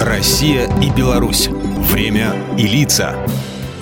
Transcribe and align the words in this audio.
Россия 0.00 0.66
и 0.80 0.88
Беларусь. 0.88 1.48
Время 1.48 2.34
и 2.56 2.66
лица. 2.66 3.14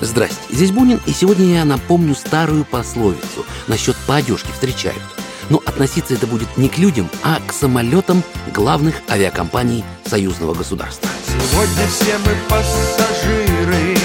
Здрасте, 0.01 0.35
здесь 0.49 0.71
Бунин, 0.71 0.99
и 1.05 1.11
сегодня 1.11 1.45
я 1.45 1.63
напомню 1.63 2.13
старую 2.13 2.65
пословицу 2.65 3.45
насчет 3.67 3.95
по 4.05 4.17
одежке 4.17 4.51
встречают. 4.51 5.01
Но 5.49 5.61
относиться 5.65 6.13
это 6.13 6.27
будет 6.27 6.57
не 6.57 6.67
к 6.67 6.77
людям, 6.77 7.09
а 7.23 7.39
к 7.47 7.53
самолетам 7.53 8.21
главных 8.53 8.95
авиакомпаний 9.09 9.85
союзного 10.05 10.53
государства. 10.53 11.09
Сегодня 11.25 11.87
все 11.87 12.17
мы 12.17 12.35
пассажиры 12.49 13.95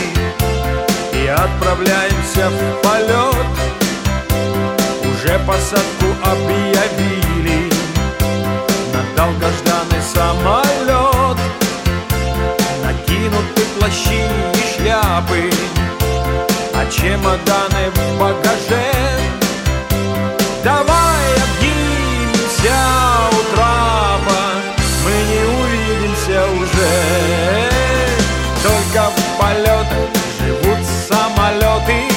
И 1.14 1.26
отправляемся 1.26 2.48
в 2.48 2.82
полет 2.82 3.46
Уже 5.02 5.38
посадку 5.40 6.06
объявили 6.22 7.72
На 8.92 9.16
долгожданный 9.16 10.02
самолет 10.14 10.73
А 16.84 16.90
чемоданы 16.90 17.90
в 17.94 18.20
багаже 18.20 18.92
Давай 20.62 21.24
обнимемся 21.44 22.76
у 23.30 23.54
трапа 23.54 24.40
Мы 25.02 25.14
не 25.30 25.42
увидимся 25.62 26.44
уже 26.62 26.92
Только 28.62 29.10
в 29.10 29.40
полетах 29.40 30.10
живут 30.38 30.86
самолеты 31.08 32.14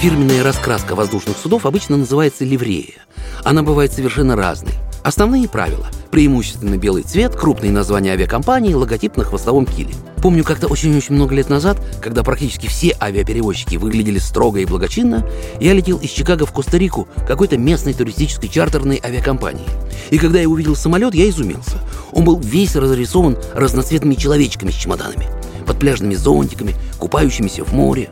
Фирменная 0.00 0.44
раскраска 0.44 0.94
воздушных 0.94 1.36
судов 1.36 1.66
обычно 1.66 1.96
называется 1.96 2.44
ливрея. 2.44 2.94
Она 3.42 3.62
бывает 3.62 3.92
совершенно 3.92 4.36
разной. 4.36 4.74
Основные 5.02 5.48
правила– 5.48 5.86
преимущественно 6.16 6.78
белый 6.78 7.02
цвет, 7.02 7.36
крупные 7.36 7.70
названия 7.70 8.12
авиакомпаний, 8.12 8.72
логотип 8.72 9.18
на 9.18 9.24
хвостовом 9.24 9.66
киле. 9.66 9.92
Помню, 10.22 10.44
как-то 10.44 10.66
очень-очень 10.66 11.14
много 11.14 11.34
лет 11.34 11.50
назад, 11.50 11.78
когда 12.00 12.22
практически 12.22 12.68
все 12.68 12.96
авиаперевозчики 12.98 13.76
выглядели 13.76 14.16
строго 14.18 14.60
и 14.60 14.64
благочинно, 14.64 15.28
я 15.60 15.74
летел 15.74 15.98
из 15.98 16.08
Чикаго 16.08 16.46
в 16.46 16.52
Коста-Рику 16.52 17.06
какой-то 17.28 17.58
местной 17.58 17.92
туристической 17.92 18.48
чартерной 18.48 18.98
авиакомпании. 19.04 19.66
И 20.08 20.16
когда 20.16 20.40
я 20.40 20.48
увидел 20.48 20.74
самолет, 20.74 21.14
я 21.14 21.28
изумился. 21.28 21.82
Он 22.12 22.24
был 22.24 22.40
весь 22.40 22.76
разрисован 22.76 23.36
разноцветными 23.54 24.14
человечками 24.14 24.70
с 24.70 24.74
чемоданами, 24.74 25.26
под 25.66 25.78
пляжными 25.78 26.14
зонтиками, 26.14 26.76
купающимися 26.96 27.62
в 27.62 27.74
море. 27.74 28.08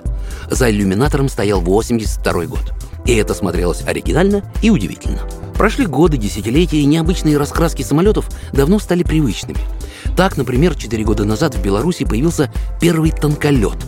За 0.50 0.70
иллюминатором 0.70 1.30
стоял 1.30 1.62
82 1.62 2.44
год. 2.48 2.74
И 3.06 3.14
это 3.14 3.32
смотрелось 3.32 3.82
оригинально 3.86 4.42
и 4.60 4.68
удивительно. 4.68 5.22
Прошли 5.56 5.86
годы, 5.86 6.16
десятилетия, 6.16 6.78
и 6.78 6.84
необычные 6.84 7.38
раскраски 7.38 7.82
самолетов 7.82 8.28
давно 8.52 8.78
стали 8.78 9.02
привычными. 9.02 9.60
Так, 10.16 10.36
например, 10.36 10.74
4 10.74 11.04
года 11.04 11.24
назад 11.24 11.54
в 11.54 11.62
Беларуси 11.62 12.04
появился 12.04 12.52
первый 12.80 13.10
танколет. 13.10 13.78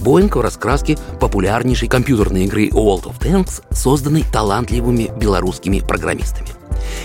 Боинг 0.00 0.36
в 0.36 0.40
раскраске 0.40 0.98
популярнейшей 1.20 1.88
компьютерной 1.88 2.44
игры 2.44 2.68
World 2.68 3.04
of 3.04 3.18
Tanks, 3.20 3.62
созданной 3.70 4.24
талантливыми 4.32 5.10
белорусскими 5.18 5.80
программистами. 5.80 6.48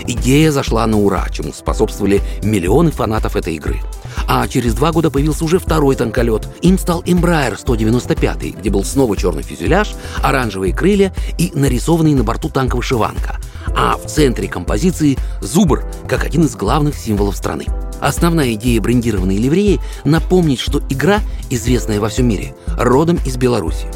Идея 0.06 0.50
зашла 0.50 0.86
на 0.86 0.98
ура, 0.98 1.26
чему 1.30 1.52
способствовали 1.52 2.22
миллионы 2.42 2.90
фанатов 2.90 3.36
этой 3.36 3.54
игры. 3.54 3.80
А 4.26 4.48
через 4.48 4.74
два 4.74 4.92
года 4.92 5.10
появился 5.10 5.44
уже 5.44 5.58
второй 5.58 5.94
танколет. 5.94 6.48
Им 6.62 6.78
стал 6.78 7.02
Embraer 7.02 7.58
195, 7.58 8.56
где 8.58 8.70
был 8.70 8.82
снова 8.84 9.16
черный 9.16 9.42
фюзеляж, 9.42 9.94
оранжевые 10.22 10.74
крылья 10.74 11.14
и 11.38 11.52
нарисованный 11.54 12.14
на 12.14 12.24
борту 12.24 12.48
танк 12.48 12.74
вышиванка. 12.74 13.38
А 13.76 13.98
в 13.98 14.06
центре 14.06 14.48
композиции 14.48 15.18
зубр, 15.42 15.84
как 16.08 16.24
один 16.24 16.44
из 16.44 16.56
главных 16.56 16.96
символов 16.96 17.36
страны. 17.36 17.66
Основная 18.00 18.54
идея 18.54 18.80
брендированной 18.80 19.36
ливреи– 19.36 19.80
напомнить, 20.04 20.60
что 20.60 20.80
игра, 20.88 21.20
известная 21.50 22.00
во 22.00 22.08
всем 22.08 22.26
мире, 22.26 22.54
родом 22.78 23.18
из 23.26 23.36
Беларуси. 23.36 23.86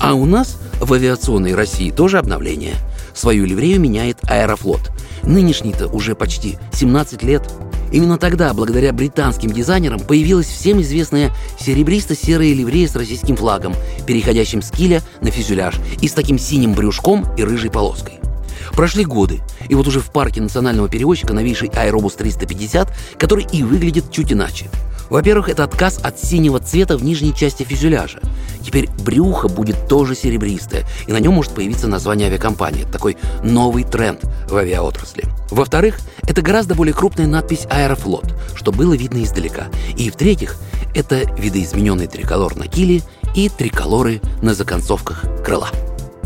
А 0.00 0.14
у 0.14 0.26
нас 0.26 0.58
в 0.80 0.92
авиационной 0.92 1.54
России 1.54 1.90
тоже 1.90 2.18
обновление. 2.18 2.74
Свою 3.14 3.46
ливрею 3.46 3.80
меняет 3.80 4.18
Аэрофлот. 4.24 4.90
Нынешний-то 5.22 5.88
уже 5.88 6.14
почти 6.14 6.58
17 6.72 7.22
лет. 7.22 7.50
Именно 7.90 8.18
тогда, 8.18 8.52
благодаря 8.52 8.92
британским 8.92 9.50
дизайнерам, 9.50 10.00
появилась 10.00 10.46
всем 10.46 10.80
известная 10.80 11.30
серебристо-серая 11.58 12.52
ливрея 12.52 12.88
с 12.88 12.96
российским 12.96 13.36
флагом, 13.36 13.74
переходящим 14.06 14.60
с 14.60 14.70
киля 14.70 15.02
на 15.20 15.30
фюзеляж 15.30 15.76
и 16.00 16.08
с 16.08 16.12
таким 16.12 16.38
синим 16.38 16.74
брюшком 16.74 17.26
и 17.36 17.44
рыжей 17.44 17.70
полоской. 17.70 18.18
Прошли 18.72 19.04
годы, 19.04 19.40
и 19.68 19.74
вот 19.74 19.86
уже 19.86 20.00
в 20.00 20.10
парке 20.10 20.40
национального 20.40 20.88
перевозчика 20.88 21.32
новейший 21.32 21.68
Аэробус 21.68 22.14
350, 22.14 22.88
который 23.18 23.46
и 23.52 23.62
выглядит 23.62 24.10
чуть 24.10 24.32
иначе. 24.32 24.70
Во-первых, 25.12 25.50
это 25.50 25.64
отказ 25.64 25.98
от 26.02 26.18
синего 26.18 26.58
цвета 26.58 26.96
в 26.96 27.04
нижней 27.04 27.34
части 27.34 27.64
фюзеляжа. 27.64 28.20
Теперь 28.64 28.88
брюхо 29.04 29.48
будет 29.48 29.86
тоже 29.86 30.14
серебристое, 30.14 30.86
и 31.06 31.12
на 31.12 31.18
нем 31.18 31.34
может 31.34 31.52
появиться 31.52 31.86
название 31.86 32.28
авиакомпании. 32.28 32.84
Это 32.84 32.92
такой 32.92 33.18
новый 33.44 33.84
тренд 33.84 34.24
в 34.48 34.56
авиаотрасли. 34.56 35.24
Во-вторых, 35.50 35.98
это 36.22 36.40
гораздо 36.40 36.74
более 36.74 36.94
крупная 36.94 37.26
надпись 37.26 37.66
«Аэрофлот», 37.68 38.24
что 38.54 38.72
было 38.72 38.94
видно 38.94 39.22
издалека. 39.22 39.66
И 39.98 40.08
в-третьих, 40.08 40.56
это 40.94 41.30
видоизмененный 41.38 42.06
триколор 42.06 42.56
на 42.56 42.66
киле 42.66 43.02
и 43.34 43.50
триколоры 43.50 44.22
на 44.40 44.54
законцовках 44.54 45.24
крыла. 45.44 45.68